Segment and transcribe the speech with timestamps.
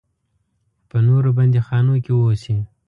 [0.89, 2.57] په نورو بندیخانو کې اوسي.